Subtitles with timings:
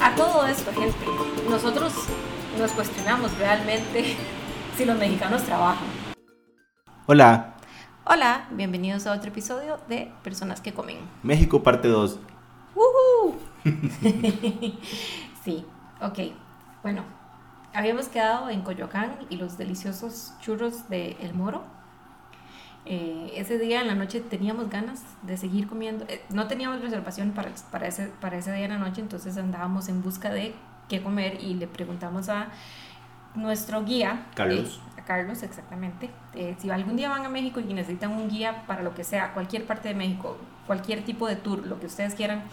[0.00, 1.06] A todo esto, gente,
[1.48, 1.92] nosotros
[2.58, 4.16] nos cuestionamos realmente
[4.76, 5.86] si los mexicanos trabajan.
[7.06, 7.54] Hola,
[8.06, 10.98] Hola, bienvenidos a otro episodio de Personas que Comen.
[11.22, 12.18] México parte 2.
[12.74, 13.38] ¡Woohoo!
[15.42, 15.64] sí,
[16.02, 16.18] ok.
[16.82, 17.02] Bueno,
[17.72, 21.64] habíamos quedado en Coyoacán y los deliciosos churros de El Moro.
[22.86, 26.04] Eh, ese día en la noche teníamos ganas de seguir comiendo.
[26.08, 29.88] Eh, no teníamos reservación para, para, ese, para ese día en la noche, entonces andábamos
[29.88, 30.54] en busca de
[30.88, 32.48] qué comer y le preguntamos a
[33.34, 34.26] nuestro guía.
[34.34, 34.80] Carlos.
[34.96, 36.10] eh, a Carlos, exactamente.
[36.34, 39.32] Eh, si algún día van a México y necesitan un guía para lo que sea,
[39.32, 42.44] cualquier parte de México, cualquier tipo de tour, lo que ustedes quieran,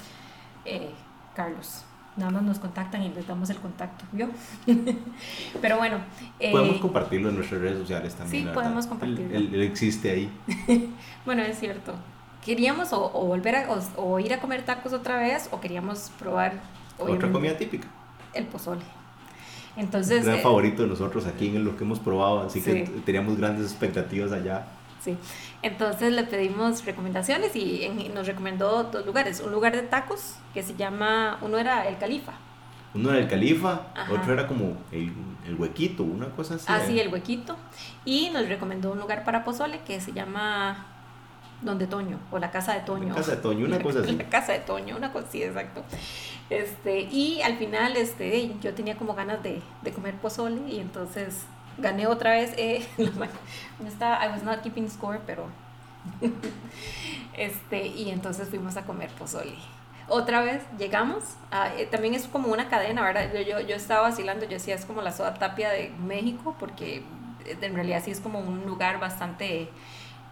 [1.35, 1.85] Carlos.
[2.17, 4.29] Nada más nos contactan y les damos el contacto, ¿vio?
[5.61, 5.97] Pero bueno.
[6.39, 8.43] eh, Podemos compartirlo en nuestras redes sociales también.
[8.43, 9.35] sí, la podemos compartirlo.
[9.35, 10.29] Él, él- él existe ahí.
[11.25, 11.93] Bueno, es cierto.
[12.43, 13.79] Queríamos o, o volver a, o,
[14.13, 16.53] o ir a comer tacos otra vez o queríamos probar
[16.97, 17.87] Otra comida típica.
[18.33, 18.81] el pozole.
[19.77, 23.01] Entonces, gran eh, favorito de nosotros aquí en lo que hemos probado, así que Sí.
[23.05, 24.67] teníamos grandes expectativas allá.
[25.03, 25.17] Sí.
[25.61, 29.39] Entonces le pedimos recomendaciones y, en- nos recomendó dos lugares.
[29.41, 32.33] Un lugar de tacos que se llama, uno era El Califa.
[32.93, 34.11] Uno era el Califa, Ajá.
[34.13, 35.13] otro era como el,
[35.47, 36.65] el huequito, una cosa así.
[36.67, 37.03] Ah, sí, ¿eh?
[37.03, 37.55] El Huequito.
[38.03, 40.85] Y nos recomendó un lugar para pozole que se llama
[41.61, 43.09] Donde Toño o la Casa de Toño.
[43.09, 44.11] La Casa de Toño, una cosa así.
[44.11, 45.83] La casa de Toño, una cosa así, exacto.
[46.49, 51.43] Este, y al final, este, yo tenía como ganas de, de comer pozole y entonces
[51.81, 52.53] gané otra vez.
[52.57, 52.85] Eh,
[53.79, 55.47] no estaba, I was not keeping score, pero.
[57.37, 59.55] este, y entonces fuimos a comer pozole.
[60.07, 61.23] Otra vez llegamos,
[61.77, 63.31] eh, también es como una cadena, ¿verdad?
[63.33, 67.03] Yo, yo, yo estaba vacilando, yo decía, es como la soda tapia de México, porque
[67.45, 69.69] eh, en realidad sí es como un lugar bastante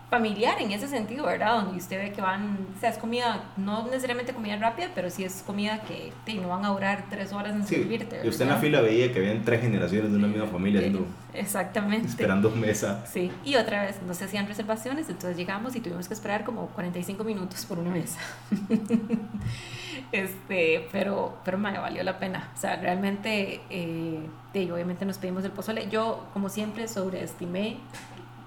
[0.09, 1.61] familiar en ese sentido, ¿verdad?
[1.61, 5.23] Donde usted ve que van, o sea, es comida, no necesariamente comida rápida, pero sí
[5.23, 8.19] es comida que te, no van a durar tres horas en Sí, servirte.
[8.23, 8.61] y usted en la ¿verdad?
[8.67, 12.07] fila veía que habían tres generaciones de una misma familia haciendo- Exactamente.
[12.07, 13.05] esperando mesa.
[13.05, 16.65] Sí, y otra vez no se hacían reservaciones, entonces llegamos y tuvimos que esperar como
[16.69, 18.19] 45 minutos por una mesa.
[20.11, 22.49] este, pero, pero me valió la pena.
[22.55, 24.19] O sea, realmente, eh,
[24.53, 25.87] y obviamente nos pedimos el pozole.
[25.89, 27.77] Yo, como siempre, sobreestimé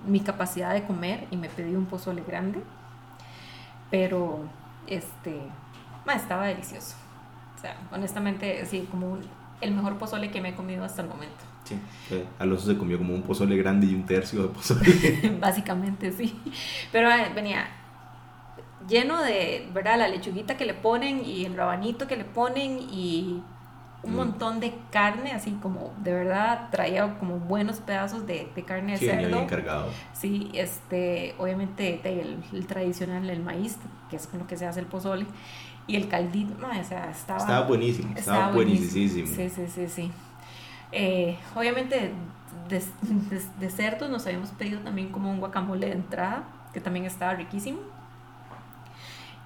[0.07, 2.63] mi capacidad de comer y me pedí un pozole grande,
[3.91, 4.41] pero
[4.87, 5.37] este,
[6.15, 6.97] estaba delicioso.
[7.57, 9.25] O sea, honestamente, sí, como un-
[9.61, 11.37] el mejor pozole que me he comido hasta el momento.
[11.65, 11.77] Sí,
[12.41, 15.37] Alonso se comió como un pozole grande y un tercio de pozole.
[15.41, 16.37] Básicamente sí.
[16.91, 17.67] Pero eh, venía
[18.89, 19.99] lleno de, ¿verdad?
[19.99, 23.41] La lechuguita que le ponen y el rabanito que le ponen y
[24.05, 24.17] un Mm.
[24.17, 28.99] montón de carne, así como de verdad traía como buenos pedazos de, de carne de
[28.99, 29.29] Sí, cerdo.
[29.29, 29.87] bien cargado.
[30.13, 33.79] Sí, este, obviamente el, el tradicional, el maíz,
[34.11, 35.25] que es con lo que se hace el pozole,
[35.87, 39.27] y el caldito, ma, o sea, estaba, Estaba buenísimo, estaba, buenísimo.
[39.27, 40.11] Sí, sí, sí, sí.
[40.91, 42.13] Eh, obviamente
[42.69, 47.05] de, de- de cerdo nos habíamos pedido también como un guacamole de entrada, que también
[47.07, 47.79] estaba riquísimo.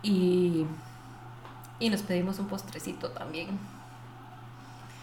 [0.03, 0.67] Y,
[1.79, 3.49] y nos pedimos un postrecito también.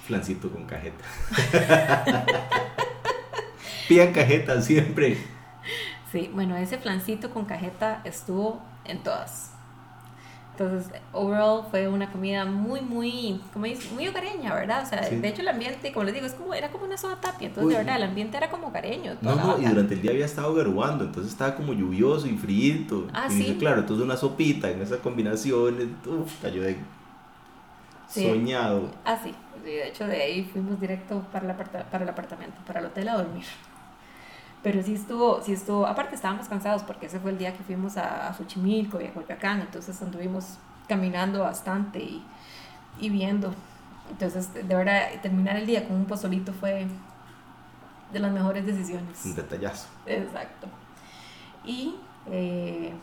[0.06, 1.04] Flancito con cajeta.
[3.88, 5.18] Pidan cajeta siempre.
[6.12, 9.52] Sí, bueno, ese flancito con cajeta estuvo en todas.
[10.52, 14.84] Entonces, overall fue una comida muy, muy, como dice, muy hogareña, ¿verdad?
[14.84, 15.16] O sea, Sí.
[15.16, 17.48] de hecho el ambiente, como les digo, es como, era como una soda tapia.
[17.48, 17.74] Entonces, Uy.
[17.74, 19.16] de verdad, el ambiente era como hogareño.
[19.22, 23.08] No, no, y durante el día había estado garuando, entonces estaba como lluvioso y frío.
[23.14, 23.56] Ah, y ¿sí?
[23.60, 26.78] claro, entonces una sopita en esa combinación, uf, cayó de
[28.08, 28.30] Sí.
[28.30, 28.92] soñado.
[29.06, 29.18] Ah,
[29.64, 33.08] Sí, de hecho, de ahí fuimos directo para el, para el apartamento, para el hotel
[33.10, 33.46] a dormir.
[34.62, 37.98] Pero sí estuvo, sí estuvo, aparte estábamos cansados porque ese fue el día que fuimos
[37.98, 40.58] a, a Xochimilco y a Coyoacán, entonces anduvimos
[40.88, 42.24] caminando bastante y,
[43.00, 43.54] y viendo.
[44.10, 46.88] Entonces, de verdad, terminar el día con un pozolito fue
[48.12, 49.26] de las mejores decisiones.
[49.26, 49.88] Un detallazo.
[50.06, 50.68] Exacto.
[51.66, 51.96] Y
[52.28, 52.94] eh,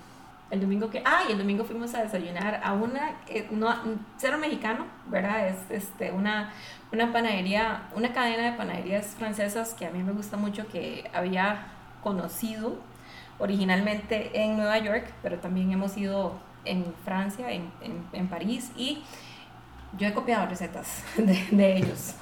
[0.50, 1.02] el domingo que.
[1.04, 3.20] Ah, y el domingo fuimos a desayunar a una.
[3.28, 3.74] eh, no,
[4.16, 5.48] cero mexicano, ¿verdad?
[5.48, 6.52] Es este, una,
[6.92, 11.68] una panadería, una cadena de panaderías francesas que a mí me gusta mucho, que había
[12.02, 12.78] conocido
[13.38, 19.02] originalmente en Nueva York, pero también hemos ido en Francia, en, en, en París, y
[19.98, 22.14] yo he copiado recetas de, ellos.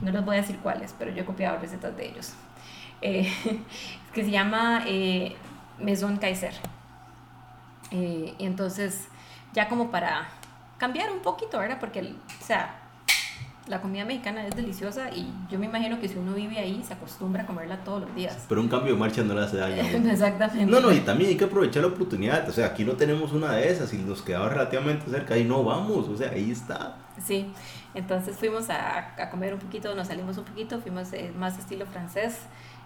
[0.00, 2.34] No les voy a decir cuáles, pero yo he copiado recetas de ellos.
[3.02, 3.32] Eh,
[4.14, 5.36] que se llama eh,
[5.78, 6.54] Maison Kaiser.
[7.90, 9.08] Eh, y entonces,
[9.52, 10.28] ya como para
[10.78, 11.78] cambiar un poquito, ¿verdad?
[11.80, 12.76] Porque, o sea,
[13.66, 16.94] La comida mexicana es deliciosa y yo me imagino que si uno vive ahí se
[16.94, 18.46] acostumbra a comerla todos los días.
[18.48, 19.76] Pero un cambio de marcha no le hace daño.
[20.10, 20.66] Exactamente.
[20.66, 22.48] No, no, y también hay que aprovechar la oportunidad.
[22.48, 25.62] O sea, aquí no tenemos una de esas y nos quedaba relativamente cerca y no
[25.62, 26.08] vamos.
[26.08, 26.96] O sea, ahí está.
[27.24, 27.52] Sí,
[27.94, 31.86] entonces fuimos a, a comer un poquito, nos salimos un poquito, fuimos eh, más estilo
[31.86, 32.40] francés.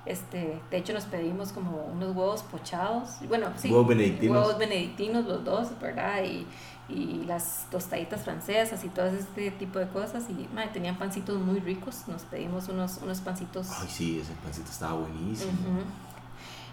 [0.07, 4.37] Este, de hecho nos pedimos como unos huevos pochados, bueno, sí, Huevos benedictinos.
[4.37, 6.23] huevos benedictinos los dos, ¿verdad?
[6.25, 6.47] Y,
[6.93, 11.59] y las tostaditas francesas y todo este tipo de cosas y madre, tenían pancitos muy
[11.61, 13.69] ricos, nos pedimos unos, unos pancitos.
[13.81, 15.53] Ay, sí, ese pancito estaba buenísimo.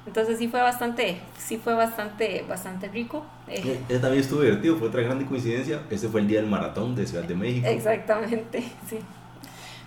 [0.05, 3.23] Entonces sí fue bastante, sí fue bastante, bastante rico.
[3.47, 5.83] Eh, Eh, Ese también estuvo divertido, fue otra grande coincidencia.
[5.91, 7.67] Ese fue el día del maratón de Ciudad de México.
[7.67, 8.99] Exactamente, sí.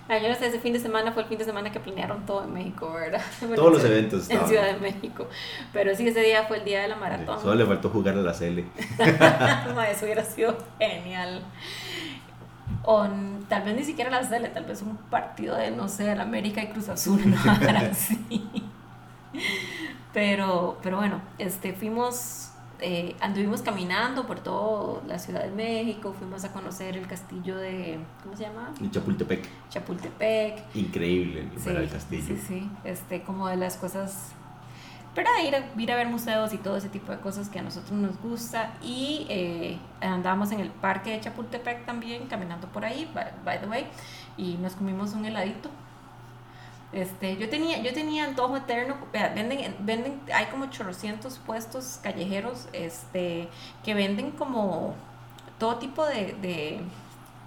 [0.07, 2.25] Ah, yo no sé, ese fin de semana fue el fin de semana que planearon
[2.27, 3.21] todo en México, ¿verdad?
[3.41, 4.45] Bueno, Todos los en- eventos En.
[4.47, 5.27] Ciudad de México.
[5.73, 7.39] Pero sí, ese día fue el día de la maratón.
[7.41, 8.33] Solo le faltó jugar a la.
[9.75, 11.41] Ma, Eso hubiera sido genial.
[12.83, 13.07] O
[13.49, 16.61] tal vez ni siquiera la Cele, tal vez un partido de, no sé, el América
[16.61, 17.37] y Cruz Azul, no
[17.91, 18.47] así.
[20.13, 22.51] Pero, pero bueno, este, fuimos,
[22.81, 27.99] eh, anduvimos caminando por toda la Ciudad de México, fuimos a conocer el castillo de,
[28.23, 28.71] ¿cómo se llama?
[28.91, 29.47] Chapultepec.
[29.69, 30.75] Chapultepec.
[30.75, 32.23] Increíble Sí, el castillo.
[32.25, 34.31] sí, sí, este, como de las cosas,
[35.13, 37.61] para ir a, ir a ver museos y todo ese tipo de cosas que a
[37.61, 38.73] nosotros nos gusta.
[38.83, 43.67] Y eh, andábamos en el parque de Chapultepec también, caminando por ahí, by, by the
[43.67, 43.85] way,
[44.37, 45.69] y nos comimos un heladito.
[46.95, 53.49] Este, yo tenía, yo tenía antojo eterno, venden, venden, hay como 800 puestos callejeros, este,
[53.83, 54.95] que venden como
[55.59, 56.79] todo tipo de, de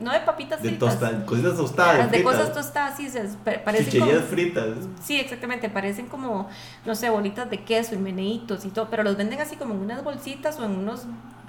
[0.00, 2.10] no de papitas De fritas, tosta- cositas tostadas.
[2.10, 3.24] de cosas tostadas, sí, se,
[3.64, 4.66] parecen como, fritas.
[5.02, 6.48] Sí, exactamente, parecen como,
[6.84, 9.80] no sé, bolitas de queso y meneitos y todo, pero los venden así como en
[9.80, 11.06] unas bolsitas o en unos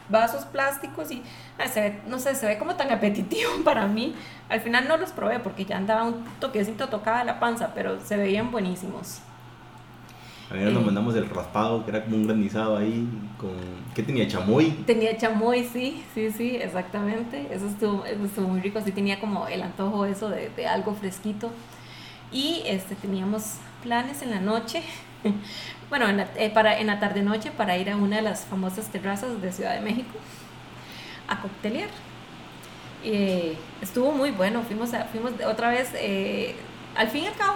[0.10, 1.22] vasos plásticos y
[1.58, 4.16] ay, se ve, no sé, se ve como tan apetitivo para mí.
[4.50, 8.18] Al final no los probé porque ya andaba un toquecito tocada la panza, pero se
[8.18, 9.20] veían buenísimos.
[10.50, 10.86] A ver, nos Eh.
[10.86, 13.08] mandamos el raspado, que era como un granizado ahí.
[13.38, 13.52] con
[13.94, 14.28] ¿Qué tenía?
[14.28, 14.72] Chamoy.
[14.88, 17.48] Tenía chamoy, sí, sí, sí, exactamente.
[17.52, 18.82] Eso estuvo, eso estuvo muy rico.
[18.84, 21.52] Sí tenía como el antojo eso de, de algo fresquito.
[22.32, 24.82] Y este, teníamos planes en la noche,
[25.90, 28.88] bueno, en la, eh, para, en la tarde-noche para ir a una de las famosas
[28.88, 30.18] terrazas de Ciudad de México
[31.28, 31.90] a coctelear.
[33.04, 36.56] Eh, estuvo muy bueno, fuimos, a- fuimos otra vez, eh,
[36.96, 37.56] al fin y al cabo,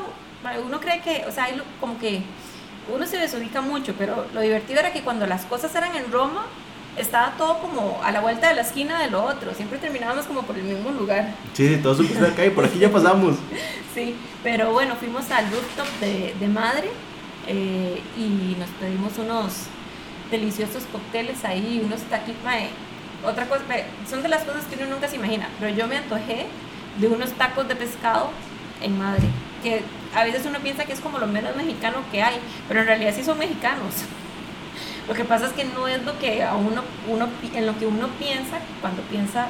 [0.65, 1.47] uno cree que, o sea,
[1.79, 2.21] como que
[2.93, 6.45] uno se desubica mucho, pero lo divertido era que cuando las cosas eran en Roma,
[6.97, 10.43] estaba todo como a la vuelta de la esquina de lo otro, siempre terminábamos como
[10.43, 11.33] por el mismo lugar.
[11.53, 13.35] Sí, sí, todo súper cerca y por aquí ya pasamos.
[13.93, 16.89] Sí, pero bueno, fuimos al rooftop de, de Madre
[17.47, 19.65] eh, y nos pedimos unos
[20.31, 22.43] deliciosos cócteles ahí, unos taquitos.
[22.43, 22.69] mae,
[23.25, 23.63] Otra cosa,
[24.09, 26.47] son de las cosas que uno nunca se imagina, pero yo me antojé
[26.99, 28.29] de unos tacos de pescado
[28.81, 29.27] en Madre,
[29.61, 29.81] que
[30.13, 32.35] a veces uno piensa que es como lo menos mexicano que hay,
[32.67, 33.93] pero en realidad sí son mexicanos.
[35.07, 37.85] Lo que pasa es que no es lo que a uno, uno en lo que
[37.85, 39.47] uno piensa cuando piensa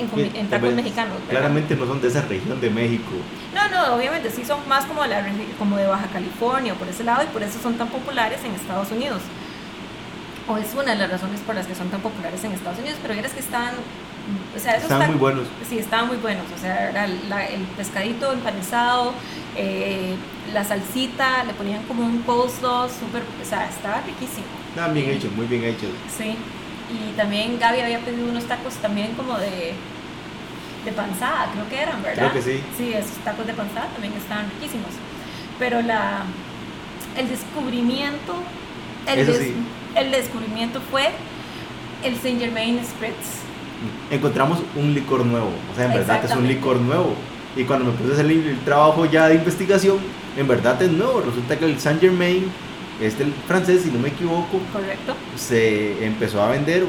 [0.00, 1.14] en, comi- en tacos mexicanos.
[1.14, 1.28] ¿verdad?
[1.30, 3.10] Claramente no son de esa región de México.
[3.54, 5.24] No, no, obviamente sí son más como de, la,
[5.58, 8.90] como de Baja California por ese lado y por eso son tan populares en Estados
[8.90, 9.20] Unidos.
[10.48, 12.98] O es una de las razones por las que son tan populares en Estados Unidos,
[13.02, 13.72] pero vieras que estaban,
[14.56, 15.46] o sea, esos Estaban muy buenos.
[15.68, 19.12] Sí, estaban muy buenos, o sea, era la- el pescadito empanizado,
[19.56, 20.16] eh,
[20.52, 24.46] la salsita, le ponían como un coleslaw súper, o sea, estaba riquísimo.
[24.70, 25.90] Estaban bien hechos, muy bien hechos.
[26.16, 26.34] Sí,
[26.92, 29.74] y también Gaby había pedido unos tacos también como de,
[30.84, 32.30] de panzada, creo que eran, ¿verdad?
[32.30, 32.60] Creo que sí.
[32.76, 34.90] Sí, esos tacos de panzada también estaban riquísimos.
[35.58, 36.22] Pero la,
[37.16, 38.34] el descubrimiento,
[39.06, 39.54] el, Eso des- sí.
[39.94, 41.10] el descubrimiento fue
[42.02, 43.40] el Saint Germain Spritz.
[44.10, 47.14] Encontramos un licor nuevo, o sea, en verdad es un licor nuevo.
[47.56, 49.98] Y cuando me puse a hacer el, el trabajo ya de investigación,
[50.36, 51.20] en verdad es nuevo.
[51.20, 52.44] Resulta que el Saint Germain,
[53.00, 55.14] este francés, si no me equivoco, ¿Correcto?
[55.36, 56.84] se empezó a vender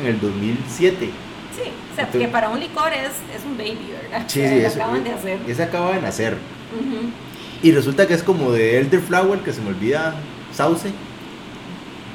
[0.00, 1.06] en el 2007.
[1.06, 1.10] Sí,
[1.62, 4.24] o sea, Entonces- que para un licor es, es un baby, ¿verdad?
[4.28, 5.38] Sí, sí, eso, acaban de hacer.
[5.46, 6.36] ese acaba de nacer.
[7.62, 10.14] Y resulta que es como de elderflower, que se me olvida,
[10.52, 10.90] sauce.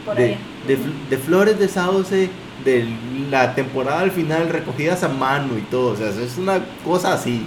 [0.06, 0.38] Por de, ahí.
[0.68, 2.30] de fl- de flores de sauce,
[2.64, 2.88] de
[3.30, 5.92] la temporada al final recogidas a mano y todo.
[5.92, 7.42] O sea, eso es una cosa así.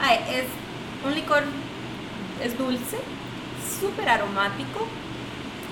[0.00, 0.44] Ay, es
[1.06, 1.42] un licor,
[2.42, 2.98] es dulce,
[3.80, 4.86] súper aromático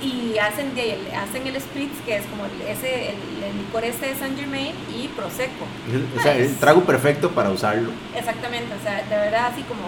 [0.03, 4.07] y hacen, de, hacen el spritz que es como el, ese, el, el licor ese
[4.07, 5.67] de Saint Germain y Prosecco.
[5.93, 7.91] Es- O sea, el trago perfecto para usarlo.
[8.17, 9.83] Exactamente, o sea, de verdad así como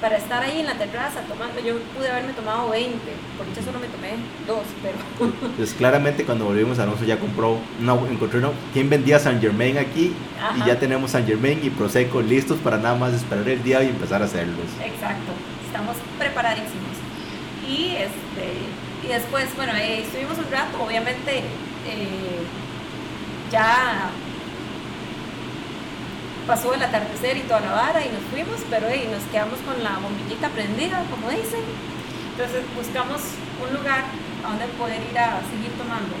[0.00, 1.60] para estar ahí en la terraza tomando.
[1.60, 2.96] Yo pude haberme tomado 20,
[3.36, 4.12] por dicha solo me tomé
[4.46, 4.96] dos, pero.
[5.58, 10.14] Pues claramente cuando volvimos Alonso ya compró, una, encontró una, ¿quién vendía San Germain aquí?
[10.56, 13.88] Y ya tenemos San Germain y Prosecco listos para nada más esperar el día y
[13.88, 14.64] empezar a hacerlos.
[14.82, 15.32] Exacto,
[15.66, 16.96] estamos preparadísimos.
[17.68, 18.48] Y, este,
[19.12, 22.42] después, bueno, eh, estuvimos un rato, obviamente eh,
[23.50, 24.10] ya
[26.46, 29.82] pasó el atardecer y toda la vara y nos fuimos, pero y nos quedamos con
[29.82, 31.62] la bombillita prendida, como dicen.
[32.32, 33.20] Entonces buscamos
[33.62, 34.04] un lugar
[34.44, 36.14] a donde poder ir a seguir tomando.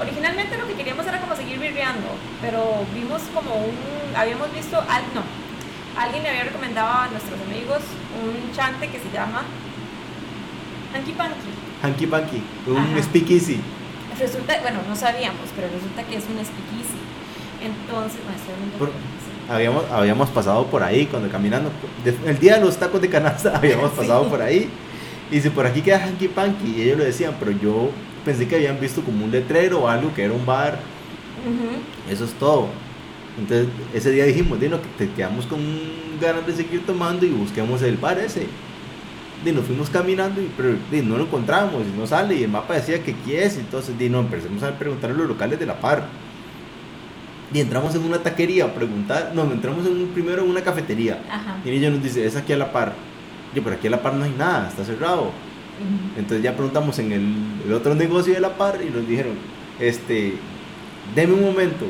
[0.00, 2.08] Originalmente lo que queríamos era como seguir birreando,
[2.40, 3.76] pero vimos como un,
[4.14, 5.22] habíamos visto, al, no,
[5.98, 7.80] alguien le había recomendado a nuestros amigos
[8.22, 9.42] un chante que se llama
[10.94, 11.55] Hanky Panky.
[11.82, 13.60] Hanky Panky, un speakeasy.
[14.18, 16.98] Resulta, bueno, no sabíamos, pero resulta que es un speakeasy.
[17.62, 18.92] Entonces, no, estoy
[19.48, 21.70] habíamos, habíamos pasado por ahí cuando caminando.
[22.24, 24.68] El día de los tacos de canasta habíamos pasado por ahí.
[25.30, 26.76] Y si por aquí queda Hanky Panky.
[26.76, 27.90] Y ellos lo decían, pero yo
[28.24, 30.78] pensé que habían visto como un letrero o algo que era un bar.
[32.10, 32.68] Eso es todo.
[33.38, 35.60] Entonces ese día dijimos, Dino, te quedamos con
[36.20, 38.46] ganas de seguir tomando y busquemos el bar ese.
[39.50, 42.74] Y nos fuimos caminando y pero, no lo encontramos y no sale y el mapa
[42.74, 43.56] decía que aquí es.
[43.56, 46.04] Entonces di, no, empecemos a preguntar a los locales de la par
[47.52, 51.20] y entramos en una taquería a preguntar, no, entramos en primero en una cafetería.
[51.64, 52.94] Y ella nos dice, es aquí a la par.
[53.54, 55.30] Yo, pero aquí a la par no hay nada, está cerrado.
[56.16, 59.34] Entonces ya preguntamos en el, otro negocio de la par y nos dijeron,
[59.78, 60.34] este,
[61.14, 61.86] deme un momento.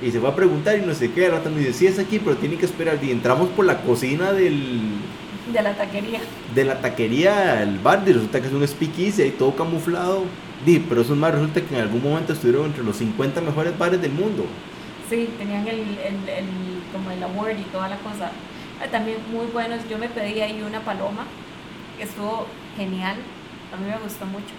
[0.00, 2.20] Y se fue a preguntar y no sé qué, rato nos dice, sí es aquí,
[2.20, 2.98] pero tiene que esperar.
[3.02, 4.80] Y entramos por la cocina del...
[5.52, 6.20] De la taquería.
[6.54, 10.24] De la taquería al bar, y resulta que es un speakeasy ahí todo camuflado.
[10.64, 14.00] Di, pero eso más resulta que en algún momento estuvieron entre los 50 mejores bares
[14.00, 14.46] del mundo.
[15.10, 16.46] Sí, tenían el, el, el,
[16.92, 18.30] como el award y toda la cosa.
[18.82, 19.80] Ah, también muy buenos.
[19.88, 21.26] Yo me pedí ahí una paloma,
[21.98, 22.46] que estuvo
[22.76, 23.16] genial.
[23.72, 24.54] A mí me gustó mucho.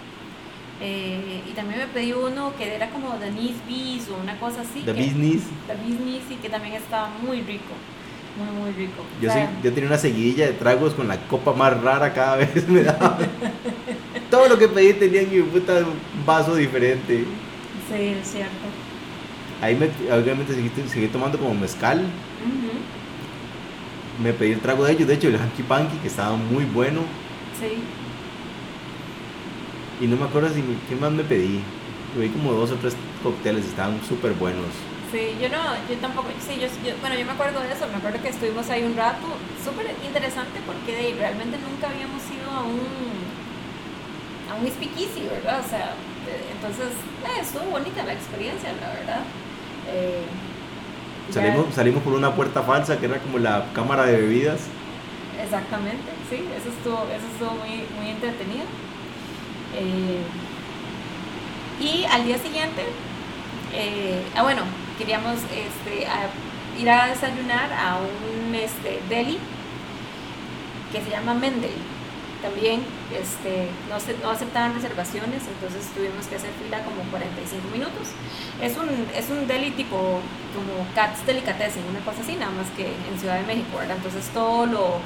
[0.80, 4.82] Eh, y también me pedí uno que era como The Bees o una cosa así.
[4.82, 5.42] The Business.
[5.66, 7.74] The Business y que también estaba muy rico.
[8.36, 9.02] Muy, muy rico.
[9.20, 12.68] Yo, sí, yo tenía una seguidilla de tragos con la copa más rara cada vez
[12.68, 13.18] me daba.
[14.30, 15.84] Todo lo que pedí tenía mi puta
[16.26, 17.24] vaso diferente.
[17.88, 18.66] Sí, es cierto.
[19.62, 22.04] Ahí me, obviamente seguí, tomando como mezcal.
[24.22, 27.00] Me pedí el trago de ellos, de hecho el hanky panky que estaba muy bueno.
[27.58, 27.82] Sí.
[30.04, 31.60] Y no me acuerdo si qué más me pedí.
[32.14, 34.66] Pedí como dos o tres cócteles, estaban súper buenos.
[35.12, 36.66] Sí, yo no, yo tampoco, sí, yo,
[37.00, 39.26] bueno, yo me acuerdo de eso, me acuerdo que estuvimos ahí un rato,
[39.64, 42.82] súper interesante porque realmente nunca habíamos ido a un,
[44.50, 45.62] a un speakeasy, ¿verdad?
[45.64, 45.94] O sea,
[46.50, 46.90] entonces,
[47.22, 49.22] eh, estuvo bonita la experiencia, la verdad.
[49.88, 50.24] Eh,
[51.30, 54.62] salimos, salimos por una puerta falsa que era como la cámara de bebidas.
[55.40, 58.64] Exactamente, sí, eso estuvo, eso estuvo muy, muy entretenido.
[59.76, 60.22] Eh,
[61.78, 62.82] y al día siguiente,
[63.72, 64.62] eh, ah bueno,
[64.98, 66.06] queríamos este,
[66.80, 69.38] ir a desayunar a un este, deli
[70.92, 71.70] que se llama Mendel
[72.42, 78.14] también este, no, no aceptaban reservaciones, entonces tuvimos que hacer fila como 45 minutos.
[78.60, 79.96] Es un, es un deli tipo
[80.54, 83.96] como Cats Delicatessen, una cosa así, nada más que en Ciudad de México, ¿verdad?
[83.96, 85.00] Entonces todo lo,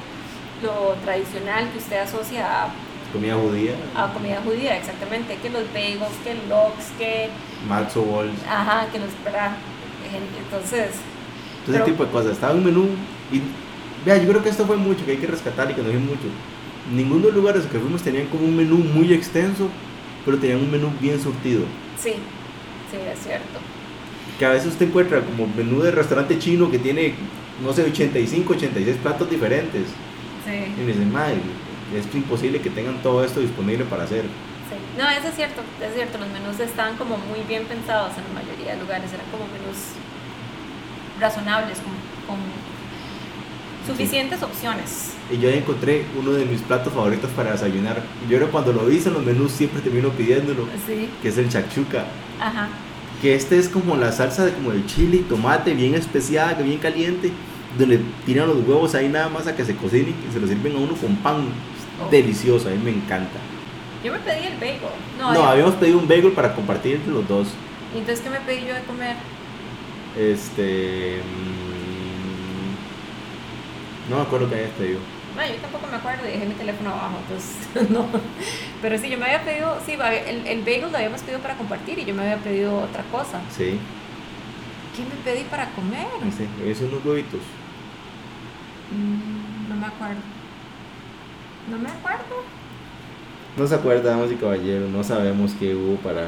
[0.61, 2.67] lo tradicional que usted asocia a
[3.11, 3.73] comida judía.
[3.95, 7.29] A comida judía, exactamente, que los bagels, que el lox, que...
[7.67, 8.39] Matzo balls.
[8.47, 9.09] Ajá, que los...
[10.15, 10.89] Entonces...
[11.67, 12.33] Ese tipo de cosas.
[12.33, 12.87] Estaba un menú
[13.31, 13.41] y...
[14.05, 15.99] Vea, yo creo que esto fue mucho, que hay que rescatar y que nos dio
[15.99, 16.27] mucho
[16.89, 19.69] ninguno de los lugares que fuimos tenían como un menú muy extenso,
[20.25, 21.61] pero tenían un menú bien surtido.
[21.97, 22.13] Sí,
[22.89, 23.59] sí, es cierto.
[24.39, 27.13] Que a veces usted encuentra como menú de restaurante chino que tiene,
[27.63, 29.87] no sé, 85, 86 platos diferentes.
[30.45, 30.81] Sí.
[30.81, 31.37] Y me dicen, madre,
[31.95, 34.23] es imposible que tengan todo esto disponible para hacer.
[34.95, 35.01] Sí.
[35.01, 38.41] No, eso es cierto, es cierto, los menús estaban como muy bien pensados en la
[38.41, 39.95] mayoría de lugares, eran como menús
[41.19, 41.77] razonables,
[42.27, 42.37] con
[43.87, 45.13] suficientes opciones.
[45.31, 48.01] Y yo encontré uno de mis platos favoritos para desayunar.
[48.29, 50.67] Yo era cuando lo hice en los menús siempre termino pidiéndolo.
[51.21, 52.05] Que es el chachuca.
[52.39, 52.67] Ajá.
[53.21, 56.79] Que este es como la salsa de como de chile y tomate bien especiada, bien
[56.79, 57.31] caliente,
[57.77, 60.75] donde tiran los huevos ahí nada más a que se cocine y se lo sirven
[60.75, 61.45] a uno con pan.
[62.03, 62.09] Oh.
[62.09, 63.37] Delicioso, a mí me encanta.
[64.03, 64.79] Yo me pedí el bagel.
[65.19, 67.47] No, habíamos pedido un bagel para compartir entre los dos.
[67.93, 69.15] ¿Y entonces qué me pedí yo de comer?
[70.17, 71.21] Este.
[74.09, 74.99] No me acuerdo que hayas pedido.
[75.35, 78.05] No, yo tampoco me acuerdo y dejé mi teléfono abajo, entonces no.
[78.81, 81.99] Pero sí, yo me había pedido, sí, el, el bagel lo habíamos pedido para compartir
[81.99, 83.39] y yo me había pedido otra cosa.
[83.55, 83.79] Sí.
[84.95, 86.07] ¿Qué me pedí para comer?
[86.35, 87.39] Sí, esos unos huevitos.
[88.91, 90.21] Mm, no me acuerdo.
[91.69, 92.43] No me acuerdo.
[93.57, 96.27] No se acuerda, damas y caballeros, no sabemos qué hubo para...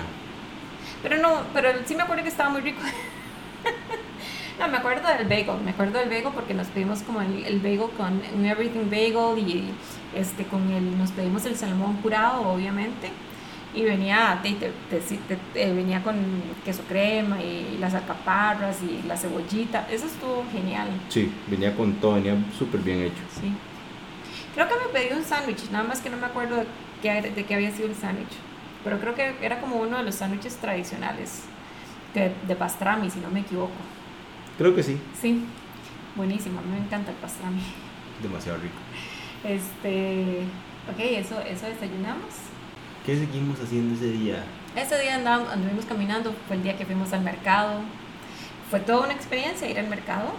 [1.01, 2.80] Pero no, pero sí me acuerdo que estaba muy rico.
[4.60, 7.60] no, me acuerdo del bagel, me acuerdo del bagel porque nos pedimos como el, el
[7.60, 9.70] bagel con un everything bagel y
[10.15, 13.10] este con el, nos pedimos el salmón curado, obviamente.
[13.75, 16.15] Y venía, te, te- te- te- venía con
[16.63, 19.88] queso crema y las alcaparras y la cebollita.
[19.89, 20.88] Eso estuvo genial.
[21.10, 23.24] Sí, venía con todo, venía súper bien hecho.
[23.42, 23.51] Sí.
[24.53, 26.65] Creo que me pedí un sándwich, nada más que no me acuerdo de
[27.04, 28.34] qué, de qué había sido el sándwich.
[28.84, 31.44] Pero creo que era como uno de los sándwiches tradicionales
[32.16, 33.72] de, de pastrami, si no me equivoco.
[34.58, 35.44] Creo que sí, Sí,
[36.16, 37.62] buenísimo, a mí me encanta el pastrami.
[38.22, 38.76] demasiado rico.
[39.44, 40.44] Este,
[40.92, 42.34] ok, eso, eso desayunamos.
[43.06, 44.44] ¿Qué seguimos haciendo ese día?
[44.76, 47.82] Ese día andábamos, anduvimos caminando, fue el día que fuimos al mercado.
[48.70, 50.32] Fue toda una experiencia ir al mercado,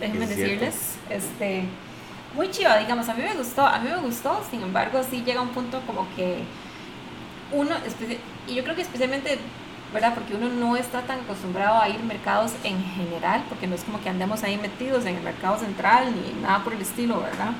[0.00, 0.64] déjenme Es cierto.
[0.64, 0.94] decirles.
[1.10, 1.64] Este,
[2.34, 5.40] muy chiva, digamos, a mí me gustó, a mí me gustó, sin embargo, sí llega
[5.40, 6.42] un punto como que
[7.52, 7.74] uno,
[8.46, 9.38] y yo creo que especialmente,
[9.92, 10.14] ¿verdad?
[10.14, 13.84] Porque uno no está tan acostumbrado a ir a mercados en general, porque no es
[13.84, 17.52] como que andemos ahí metidos en el mercado central ni nada por el estilo, ¿verdad?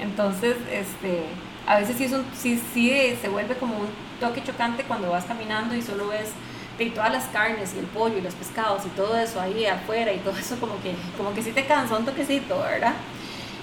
[0.00, 1.24] Entonces, este,
[1.66, 3.88] a veces sí, es un, sí, sí se vuelve como un
[4.20, 6.30] toque chocante cuando vas caminando y solo ves
[6.78, 10.12] de todas las carnes y el pollo y los pescados y todo eso ahí afuera
[10.12, 12.94] y todo eso como que, como que sí te cansa un toquecito, ¿verdad?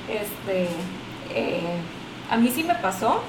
[0.09, 0.67] Este,
[1.33, 1.77] eh,
[2.29, 3.21] a mí sí me pasó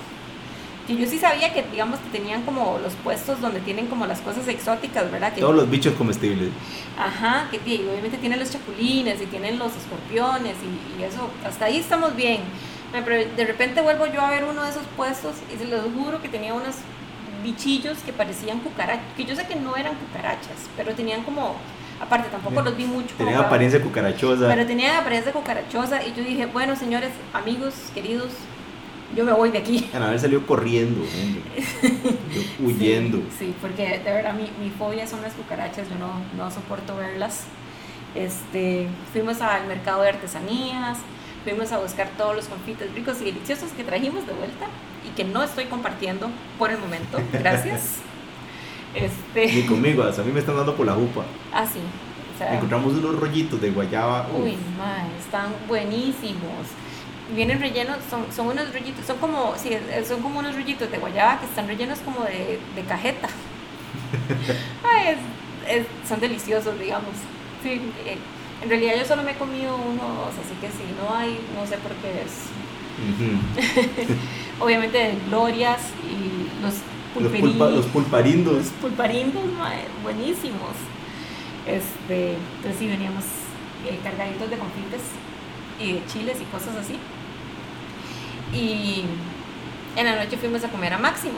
[0.87, 4.21] que yo sí sabía que digamos que tenían como los puestos donde tienen como las
[4.21, 5.33] cosas exóticas, ¿verdad?
[5.33, 6.51] Que, Todos los bichos comestibles.
[6.97, 11.65] Ajá, que y obviamente tienen los chapulines y tienen los escorpiones y, y eso, hasta
[11.65, 12.43] ahí estamos bien.
[12.93, 16.23] Pero de repente vuelvo yo a ver uno de esos puestos y se los juro
[16.23, 16.77] que tenía unos
[17.43, 21.57] bichillos que parecían cucarachas, que yo sé que no eran cucarachas, pero tenían como,
[22.01, 23.09] aparte tampoco los vi mucho.
[23.17, 24.47] como Tenía para- apariencia cucarachosa.
[24.49, 28.29] pero tenían apariencia cucarachosa y yo dije, bueno señores, amigos, queridos,
[29.17, 29.89] yo me voy de aquí.
[29.93, 31.05] Van a haber salido corriendo.
[32.35, 33.19] Yo huyendo.
[33.39, 36.97] Sí, sí, porque de verdad mi, mi fobia son las cucarachas, yo no, no soporto
[36.97, 37.45] verlas.
[38.15, 40.99] Este, fuimos al mercado de artesanías,
[41.45, 44.67] fuimos a buscar todos los confites ricos y deliciosos que trajimos de vuelta
[45.07, 47.19] y que no estoy compartiendo por el momento.
[47.33, 47.97] Gracias.
[49.35, 51.21] Ni Este, conmigo, hasta a mí me están dando por la jupa.
[51.53, 54.27] O sea, Encontramos unos rollitos de guayaba.
[54.33, 56.67] uf, Uy, mae, están buenísimos.
[57.35, 60.99] Vienen rellenos, son, son unos rollitos, son como, sí, eh, son como unos rollitos de
[60.99, 63.29] guayaba que están rellenos como de, de cajeta.
[64.85, 67.11] Ay, es- es- son deliciosos, digamos.
[67.63, 68.19] Sí, eh,
[68.63, 71.39] en realidad yo solo me he comido uno o dos, así que si no hay,
[71.55, 72.47] no sé por qué es.
[74.61, 76.75] Obviamente de glorias y los
[77.21, 78.55] los, pulperí- pulpa- los pulparindos.
[78.57, 80.75] los pulparindos, mae, buenísimos.
[81.67, 83.25] Este, entonces sí veníamos
[83.89, 85.01] eh, cargaditos de confites
[85.81, 86.97] y de chiles y cosas así.
[88.55, 89.05] Y
[89.97, 91.35] en la noche fuimos a comer a Máximo,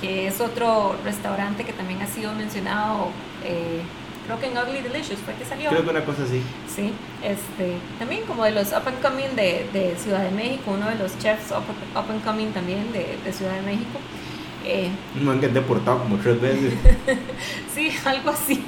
[0.00, 3.08] que es otro restaurante que también ha sido mencionado,
[3.44, 3.80] eh,
[4.26, 5.70] creo que en Ugly Delicious fue que salió.
[5.70, 6.42] Creo que una cosa así.
[6.74, 6.92] Sí,
[7.22, 10.96] este, también como de los up and coming de, de Ciudad de México, uno de
[10.96, 11.62] los chefs up,
[11.96, 14.00] up and coming también de, de Ciudad de México.
[14.64, 14.88] Eh,
[15.22, 16.74] No han deportado como tres veces.
[17.74, 18.62] Sí, algo así.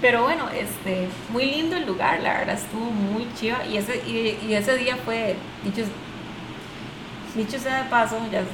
[0.00, 3.64] Pero bueno, este, muy lindo el lugar, la verdad estuvo muy chiva.
[3.66, 5.82] Y ese, y, y ese día fue, dicho,
[7.34, 8.46] dicho sea de paso, ya es,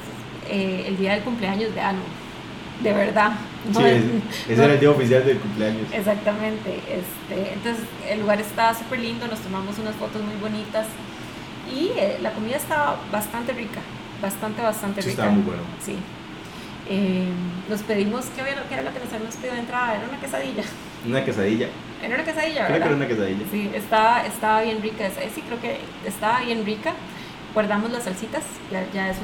[0.49, 1.99] eh, el día del cumpleaños de Anu.
[2.81, 3.33] De verdad.
[3.73, 4.03] No Sí, es-
[4.49, 5.87] ese no- era el día oficial del cumpleaños.
[5.93, 6.69] Exactamente.
[6.75, 10.87] Este, entonces el lugar estaba súper lindo, nos tomamos unas fotos muy bonitas
[11.71, 13.79] y eh, la comida estaba bastante rica,
[14.21, 15.21] bastante, bastante Sí, rica.
[15.23, 15.61] estaba muy bueno.
[15.83, 15.95] Sí.
[16.89, 17.27] Eh,
[17.69, 19.95] nos pedimos, ¿qué era, qué era lo que nos habíamos pedido de entrada?
[19.95, 20.63] Era una quesadilla.
[21.07, 21.67] Una quesadilla.
[22.03, 22.87] Era una quesadilla, Creo que ¿verdad?
[22.87, 23.45] era una quesadilla.
[23.51, 25.09] Sí, estaba, estaba bien rica.
[25.33, 26.93] Sí, creo que estaba bien rica.
[27.53, 29.21] Guardamos las salsitas, ya, ya, eso,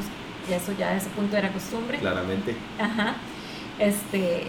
[0.49, 1.97] ya eso ya a ese punto era costumbre.
[1.97, 2.55] Claramente.
[2.79, 3.15] Ajá.
[3.79, 4.47] Este,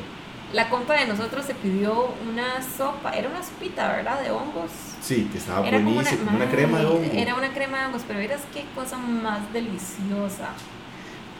[0.53, 4.21] la compa de nosotros se pidió una sopa, era una sopita, ¿verdad?
[4.23, 4.71] De hongos.
[5.03, 6.25] Sí, que estaba Era como buenísimo.
[6.25, 7.11] Como una, mae, crema de hongo.
[7.13, 10.49] Era una crema de hongos, pero verás qué cosa más deliciosa.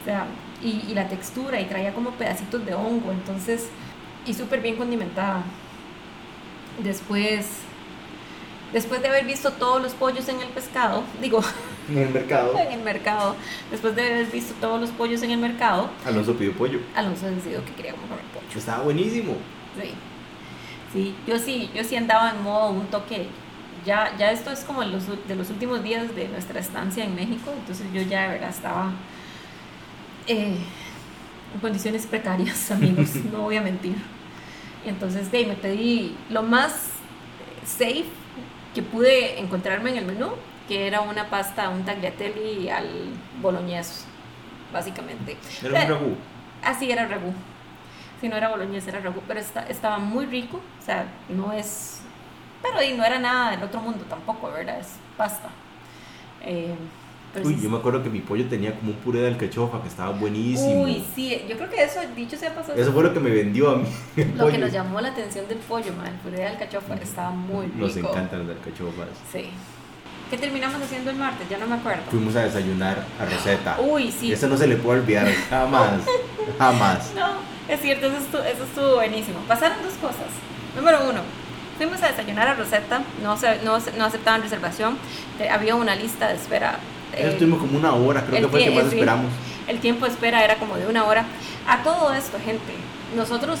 [0.01, 0.27] O sea,
[0.61, 3.69] y, y la textura, y traía como pedacitos de hongo, entonces,
[4.25, 5.43] y súper bien condimentada.
[6.83, 7.47] Después,
[8.73, 11.41] después de haber visto todos los pollos en el pescado, digo,
[11.89, 12.57] En el mercado.
[12.59, 13.35] en el mercado,
[13.71, 16.79] después de haber visto todos los pollos en el mercado, Alonso pidió pollo.
[16.95, 18.45] Alonso decidió que quería comer pollo.
[18.55, 19.35] Estaba buenísimo.
[19.81, 19.93] Sí.
[20.93, 23.27] Sí, yo sí, yo sí andaba en modo un toque.
[23.85, 27.53] Ya, ya esto es como los, de los últimos días de nuestra estancia en México,
[27.57, 28.91] entonces yo ya de verdad estaba
[30.27, 30.57] eh,
[31.53, 33.95] en condiciones precarias, amigos, no voy a mentir.
[34.85, 36.89] Entonces de ahí me pedí lo más
[37.65, 38.18] safe
[38.73, 40.31] que pude encontrarme en el menú,
[40.67, 42.87] que era una pasta, un tagliatelle al
[43.41, 44.05] boloñés,
[44.71, 45.37] básicamente.
[45.63, 46.17] Era un ragú.
[46.63, 47.33] Así era ragú.
[48.21, 52.01] Si no era boloñés, era ragú, pero está, estaba muy rico, o sea, no es...
[52.61, 54.79] Pero y no era nada del otro mundo tampoco, ¿verdad?
[54.79, 55.49] Es pasta.
[56.41, 56.75] Eh,
[57.33, 59.81] pero Uy, sí- yo me acuerdo que mi pollo tenía como un puré de alcachofa
[59.81, 60.83] que estaba buenísimo.
[60.83, 63.69] Uy, sí, yo creo que eso, dicho sea pasado, Eso fue lo que me vendió
[63.71, 63.85] a mí.
[64.35, 67.65] lo que nos llamó la atención del pollo, man, el puré de alcachofa estaba muy
[67.67, 67.77] rico.
[67.79, 69.07] Nos encantan las alcachofas.
[69.31, 69.49] Sí.
[70.29, 71.49] ¿Qué terminamos haciendo el martes?
[71.49, 72.03] Ya no me acuerdo.
[72.11, 73.77] Fuimos a desayunar a Rosetta.
[73.81, 74.31] Uy, sí.
[74.31, 76.01] Eso no se le puede olvidar jamás.
[76.57, 77.11] jamás.
[77.15, 77.29] No,
[77.67, 79.39] es cierto, eso estuvo, eso estuvo buenísimo.
[79.47, 80.27] Pasaron dos cosas.
[80.75, 81.21] Número uno,
[81.77, 84.97] fuimos a desayunar a Rosetta, no, no, no aceptaban reservación,
[85.51, 86.77] había una lista de espera.
[87.13, 88.95] Eh, estuvimos como una hora, creo que fue el que más sí.
[88.95, 89.31] esperamos.
[89.67, 91.25] El tiempo de espera era como de una hora.
[91.67, 92.73] A todo esto, gente,
[93.15, 93.59] nosotros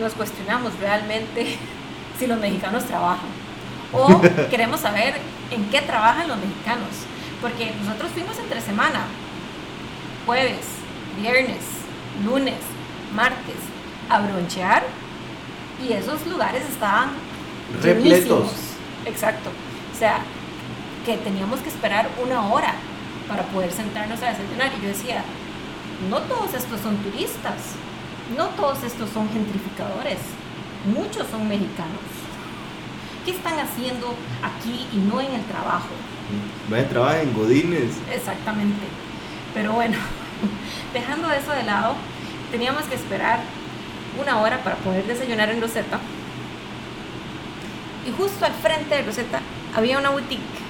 [0.00, 1.58] nos cuestionamos realmente
[2.18, 3.28] si los mexicanos trabajan.
[3.92, 4.20] O
[4.50, 5.14] queremos saber
[5.50, 6.88] en qué trabajan los mexicanos.
[7.40, 9.00] Porque nosotros fuimos entre semana.
[10.26, 10.66] Jueves,
[11.20, 11.60] viernes,
[12.24, 12.54] lunes,
[13.14, 13.56] martes,
[14.08, 14.82] a bronchear.
[15.86, 17.10] Y esos lugares estaban
[17.82, 18.04] Repletos.
[18.04, 18.52] llenísimos.
[19.04, 19.50] Exacto.
[19.94, 20.18] O sea,
[21.04, 22.74] que teníamos que esperar una hora
[23.28, 24.72] para poder sentarnos a desayunar.
[24.78, 25.22] Y yo decía,
[26.08, 27.76] no todos estos son turistas,
[28.36, 30.18] no todos estos son gentrificadores,
[30.86, 32.00] muchos son mexicanos.
[33.24, 35.88] ¿Qué están haciendo aquí y no en el trabajo?
[36.68, 37.92] Vaya, trabaja en Godines.
[38.12, 38.84] Exactamente.
[39.54, 39.96] Pero bueno,
[40.92, 41.94] dejando eso de lado,
[42.50, 43.40] teníamos que esperar
[44.20, 45.98] una hora para poder desayunar en Rosetta.
[48.06, 49.40] Y justo al frente de Rosetta
[49.74, 50.63] había una boutique.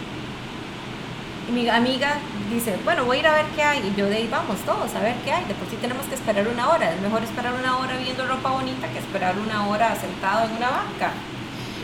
[1.49, 2.15] Y mi amiga
[2.51, 3.79] dice, bueno, voy a ir a ver qué hay.
[3.81, 5.45] Y yo de ahí vamos todos a ver qué hay.
[5.45, 6.93] De por sí tenemos que esperar una hora.
[6.95, 10.71] Es mejor esperar una hora viendo ropa bonita que esperar una hora sentado en una
[10.71, 11.13] banca.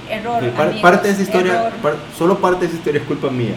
[0.08, 0.42] Error.
[0.52, 3.54] Par- amigos, parte de esa historia, par- solo parte de esa historia es culpa mía.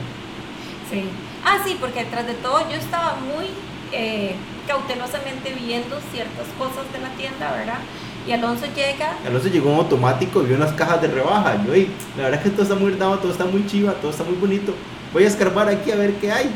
[0.91, 1.05] Sí.
[1.45, 3.47] Ah, sí, porque detrás de todo yo estaba muy
[3.91, 4.35] eh,
[4.67, 7.79] cautelosamente viendo ciertas cosas de la tienda, ¿verdad?
[8.27, 11.57] Y Alonso llega, Alonso llegó en automático y vio unas cajas de rebaja.
[11.65, 14.11] Yo, "Ey, la verdad es que todo está muy ordenado, todo está muy chiva, todo
[14.11, 14.73] está muy bonito.
[15.13, 16.51] Voy a escarbar aquí a ver qué hay.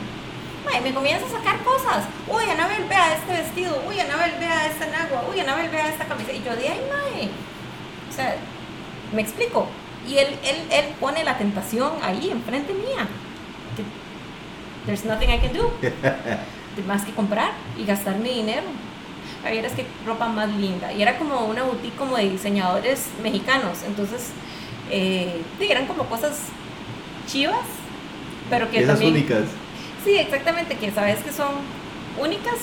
[0.83, 2.05] me comienza a sacar cosas.
[2.27, 3.83] Uy, Anabel, vea este vestido.
[3.87, 5.25] Uy, Anabel, vea esta nagua.
[5.31, 6.33] Uy, Anabel, vea esta camisa.
[6.33, 7.29] Y yo de ahí, mae.
[8.09, 8.35] O sea,
[9.13, 9.67] me explico.
[10.07, 13.07] Y él, él, él pone la tentación ahí, enfrente mía.
[14.87, 15.71] There's nothing I can do.
[16.87, 18.63] más que comprar y gastar mi dinero.
[19.45, 20.91] A ver, es que ropa más linda.
[20.93, 23.83] Y era como una boutique como de diseñadores mexicanos.
[23.85, 24.31] Entonces,
[24.89, 26.39] eh, eran como cosas
[27.27, 27.65] chivas,
[28.49, 29.13] pero que Esas también...
[29.13, 29.43] únicas.
[30.03, 31.49] Sí, exactamente, que sabes que son
[32.19, 32.55] únicas,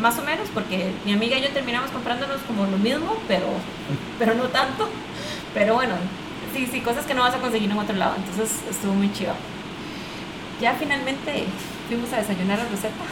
[0.00, 3.46] más o menos, porque mi amiga y yo terminamos comprándonos como lo mismo, pero,
[4.18, 4.88] pero no tanto.
[5.52, 5.94] Pero bueno,
[6.54, 8.14] sí, sí, cosas que no vas a conseguir en otro lado.
[8.16, 9.34] Entonces estuvo muy chido.
[10.60, 11.44] Ya finalmente
[11.88, 13.04] fuimos a desayunar a Rosetta.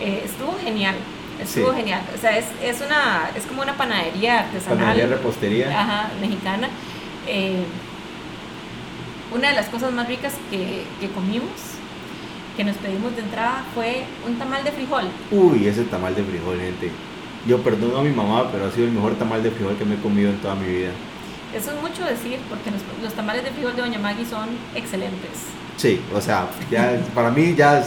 [0.00, 0.94] Eh, estuvo genial,
[1.42, 1.76] estuvo Sí.
[1.78, 2.02] genial.
[2.14, 5.80] O sea, es, es, una, es como una panadería artesanal Panadería, repostería.
[5.80, 6.68] ajá, mexicana.
[7.26, 7.64] Eh,
[9.34, 11.50] una de las cosas más ricas que, que comimos,
[12.56, 15.04] que nos pedimos de entrada, fue un tamal de frijol.
[15.30, 16.90] Uy, ese tamal de frijol, gente.
[17.46, 19.94] Yo perdono a mi mamá, pero ha sido el mejor tamal de frijol que me
[19.94, 20.90] he comido en toda mi vida.
[21.54, 25.46] Eso es mucho decir, porque los, los tamales de frijol de Doña Maggie son excelentes.
[25.76, 27.86] Sí, o sea, ya para mí ya es-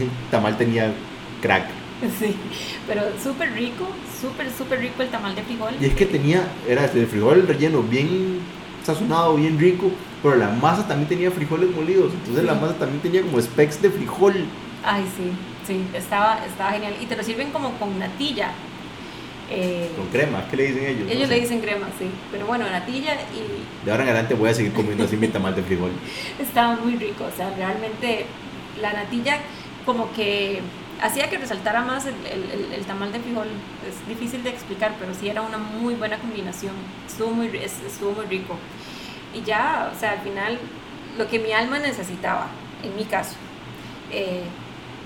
[0.00, 0.92] el tamal tenía
[1.40, 1.64] crack.
[2.18, 2.34] Sí,
[2.86, 3.86] pero súper rico,
[4.20, 5.72] súper, súper rico el tamal de frijol.
[5.80, 8.38] Y es que tenía, era el frijol relleno bien
[8.84, 9.90] sazonado, bien rico,
[10.22, 13.90] pero la masa también tenía frijoles molidos, entonces la masa también tenía como specks de
[13.90, 14.34] frijol.
[14.84, 15.32] Ay, sí,
[15.66, 16.94] sí, estaba, estaba genial.
[17.00, 18.50] Y te lo sirven como con natilla.
[19.50, 21.06] Eh, Con crema, ¿qué le dicen ellos?
[21.06, 21.34] No ellos sé.
[21.34, 22.06] le dicen crema, sí.
[22.30, 25.54] Pero bueno, natilla y De ahora en adelante voy a seguir comiendo así mi tamal
[25.54, 25.90] de frijol.
[26.40, 28.26] estaba muy rico, o sea, realmente
[28.80, 29.38] la natilla
[29.84, 30.60] como que
[31.02, 33.48] hacía que resaltara más el, el- el- tamal de frijol.
[33.88, 36.74] Es difícil de explicar, pero sí era una muy buena combinación.
[37.06, 38.56] Estuvo muy, estuvo muy rico.
[39.34, 40.58] Y ya, o sea, al final,
[41.18, 42.46] lo que mi alma necesitaba,
[42.82, 43.34] en mi caso,
[44.10, 44.42] eh,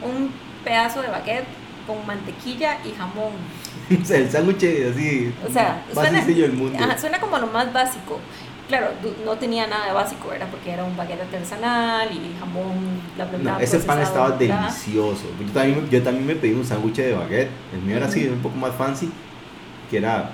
[0.03, 0.31] un
[0.65, 1.47] pedazo de baguette
[1.87, 3.33] con mantequilla y jamón.
[4.03, 6.79] o sea, el sándwich así, O sea, más sencillo del mundo.
[6.83, 8.19] Ajá, suena como lo más básico.
[8.69, 8.89] Claro,
[9.25, 10.49] no tenía nada de básico, ¿verdad?
[10.51, 13.53] Porque era un baguette artesanal y jamón, bla.
[13.55, 15.25] No, ese pan estaba delicioso.
[15.41, 17.51] Yo también, yo también me pedí un sándwich de baguette.
[17.73, 19.09] El mío era así, un poco más fancy,
[19.91, 20.31] que era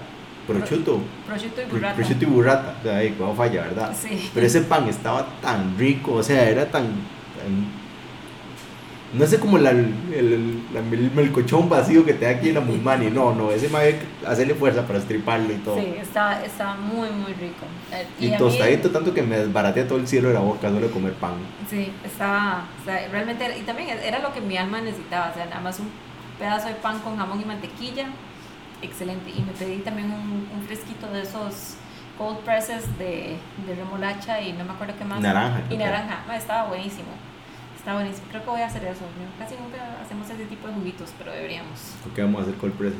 [0.47, 1.95] prosciutto, Prosciutto y burrata.
[1.95, 2.75] prosciutto y burrata.
[2.81, 3.95] O sea, ahí, como falla, ¿verdad?
[4.01, 4.31] Sí.
[4.33, 7.82] Pero ese pan estaba tan rico, o sea, era tan, tan
[9.13, 12.55] No sé como la, el, el, la- el melcochón vacío que te da aquí en
[12.55, 13.11] la Musmani.
[13.11, 15.77] No, no, ese mae hacerle fuerza para estriparlo y todo.
[15.79, 17.67] Sí, está, está muy, muy rico.
[17.93, 20.87] Eh, Y, mí- tostadito tanto que me desbaraté todo el cielo de la boca solo
[20.87, 21.35] de comer pan.
[21.69, 25.45] Sí, estaba, o sea, realmente, y también era lo que mi alma necesitaba, o sea,
[25.45, 25.91] nada más un
[26.39, 28.07] pedazo de pan con jamón y mantequilla,
[28.81, 29.31] excelente.
[29.31, 31.75] Y me pedí también un, un fresquito de esos
[32.17, 35.21] cold presses de, de remolacha y no me acuerdo qué más.
[35.21, 37.09] Naranja, Y naranja, estaba buenísimo.
[37.83, 38.29] Estaba buenísimo.
[38.31, 39.01] Creo que voy a hacer eso.
[39.41, 41.81] Casi nunca hacemos ese tipo de juguitos, pero deberíamos.
[42.05, 42.93] ¿Por qué vamos a hacer cold press?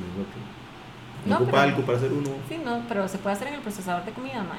[1.25, 2.31] ¿No, No, ocupa algo para hacer uno?
[2.49, 4.59] Sí, no, pero se puede hacer en el procesador de comida, mae.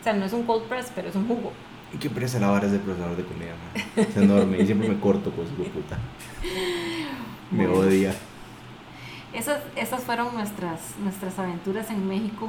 [0.00, 1.52] O sea, no es un cold press, pero es un jugo.
[1.92, 3.84] ¿Y qué presa la vara ese procesador de comida, man?
[4.08, 5.98] Es enorme y siempre me corto con su puta.
[7.50, 7.80] Me Bueno.
[7.86, 8.14] odia.
[9.34, 12.48] Esas, esas fueron nuestras, nuestras aventuras en México,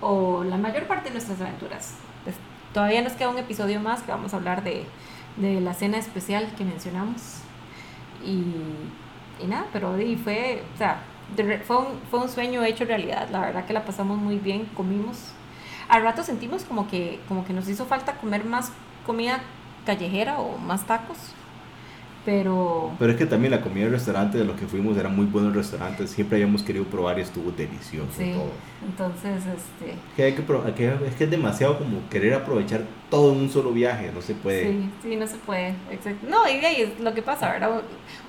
[0.00, 1.94] o la mayor parte de nuestras aventuras.
[2.24, 2.34] Pues,
[2.74, 4.84] todavía nos queda un episodio más que vamos a hablar de,
[5.36, 7.40] de la cena especial que mencionamos.
[8.24, 11.02] Y, y nada, pero y fue, o sea,
[11.66, 13.28] fue, un, fue un sueño hecho realidad.
[13.30, 15.32] La verdad que la pasamos muy bien, comimos.
[15.88, 18.72] Al rato sentimos como que, como que nos hizo falta comer más
[19.04, 19.40] comida
[19.84, 21.18] callejera o más tacos.
[22.26, 25.26] Pero Pero es que también la comida del restaurante de los que fuimos eran muy
[25.26, 26.10] buenos restaurantes.
[26.10, 28.50] Siempre habíamos querido probar y estuvo delicioso Sí, todo.
[28.84, 30.42] entonces, este, Que hay que
[30.74, 34.10] que es que es demasiado como querer aprovechar todo en un solo viaje.
[34.12, 34.72] No se puede.
[34.72, 36.26] sí, sí, no se puede, exacto.
[36.28, 37.80] No, y de ahí es lo que pasa, ¿verdad?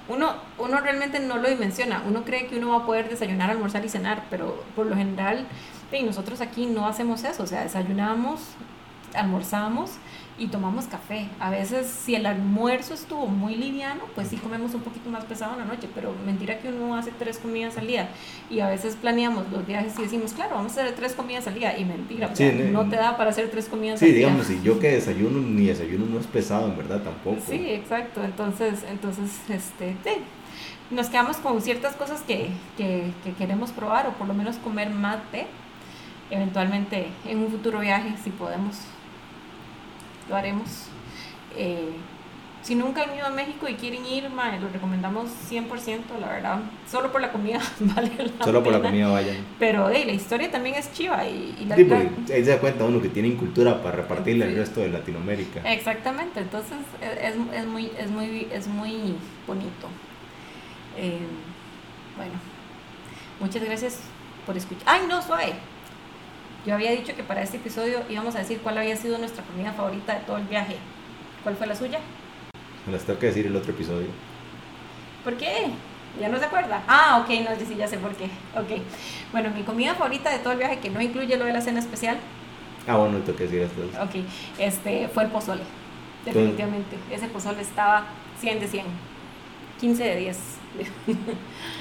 [0.08, 3.84] Uno, uno realmente no lo dimensiona, uno cree que uno va a poder desayunar, almorzar
[3.84, 5.48] y cenar, pero por lo general,
[5.90, 8.42] sí, nosotros aquí no hacemos eso, o sea, desayunamos,
[9.16, 9.92] almorzamos
[10.40, 11.28] y tomamos café.
[11.40, 15.54] A veces, si el almuerzo estuvo muy liviano, pues sí comemos un poquito más pesado
[15.54, 18.10] en la noche, pero mentira que uno hace tres comidas al día.
[18.50, 21.56] Y a veces planeamos los viajes y decimos, claro, vamos a hacer tres comidas al
[21.56, 21.78] día.
[21.78, 24.12] Y mentira, o Sí, sea, no- no te da para hacer tres comidas Sí, al
[24.12, 24.20] día.
[24.28, 27.38] digamos, si yo que desayuno, ni desayuno no es pesado, en verdad, tampoco.
[27.48, 28.24] Sí, exacto.
[28.24, 30.12] Entonces, entonces este, sí,
[30.92, 34.92] nos quedamos con ciertas cosas que, que, que queremos probar o por lo menos comer
[34.92, 35.48] más de.
[36.30, 38.76] Eventualmente, en un futuro viaje, si podemos,
[40.30, 40.86] lo haremos.
[41.56, 41.90] Eh,
[42.64, 46.60] si nunca han ido a México y quieren ir, mae, lo recomendamos 100%, la verdad.
[46.90, 48.90] Solo por la comida vale la Solo por la pena.
[48.90, 49.38] comida vayan.
[49.58, 52.60] Pero hey, la historia también es chiva y, y la, Sí, porque ahí se da
[52.60, 54.58] cuenta uno que tiene cultura para repartirle al Sí.
[54.58, 55.62] resto de Latinoamérica.
[55.72, 59.16] Exactamente, entonces es, es muy, es, muy, es muy
[59.48, 59.88] bonito.
[60.98, 61.20] Eh,
[62.18, 62.34] bueno,
[63.40, 64.00] muchas gracias
[64.46, 64.84] por escuchar.
[64.88, 65.54] ¡Ay, no, suave!
[66.68, 69.72] Yo había dicho que para este episodio íbamos a decir cuál había sido nuestra comida
[69.72, 70.76] favorita de todo el viaje.
[71.42, 72.00] ¿Cuál fue la suya?
[72.86, 74.08] Me las tengo que decir el otro episodio.
[75.24, 75.68] ¿Por qué?
[76.20, 76.84] ¿Ya no se acuerda?
[76.86, 78.26] Ah, ok, no, sí ya sé por qué.
[78.54, 78.82] Ok.
[79.32, 81.80] Bueno, mi comida favorita de todo el viaje, que no incluye lo de la cena
[81.80, 82.18] especial,
[82.86, 83.82] Ah, bueno, tengo que decir esto.
[84.02, 84.26] ok,
[84.60, 85.62] este, fue el pozole.
[86.26, 86.98] Definitivamente.
[87.12, 88.08] Ese pozole estaba
[88.42, 88.86] 100 de 100.
[89.80, 90.40] 15 de 10.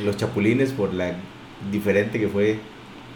[0.04, 1.14] Los chapulines por la
[1.72, 2.60] diferente que fue.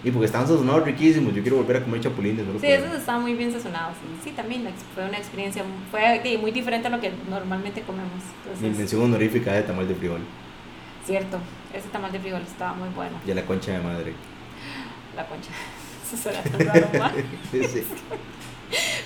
[0.02, 1.34] Y porque estaban sazonados riquísimos.
[1.34, 2.46] Yo quiero volver a comer chapulines.
[2.46, 3.96] solo Sí, esos estaban muy bien sazonados.
[4.24, 8.10] Sí, también fue una experiencia fue muy diferente a lo que normalmente comemos.
[8.14, 10.20] Mi Entonces, mención honorífica de tamal de frijol.
[11.04, 11.38] cierto,
[11.74, 13.18] ese tamal de frijol estaba muy bueno.
[13.26, 14.14] Y la concha de madre.
[15.16, 15.50] La concha.
[16.06, 16.88] Eso suena tan raro.
[17.52, 17.84] Sí, sí.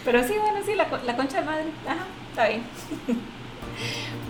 [0.04, 1.64] Pero sí, bueno, sí, la, la concha de madre.
[1.86, 2.62] Ajá, está bien.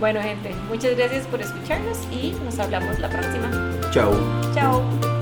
[0.00, 3.50] Bueno, gente, muchas gracias por escucharnos y nos hablamos la próxima.
[3.92, 4.12] Chao.
[4.55, 5.13] Chao.